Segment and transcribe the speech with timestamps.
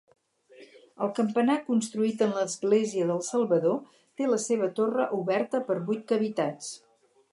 [1.07, 6.73] El campanar construït en l'església del Salvador té la seva torre oberta per vuit cavitats.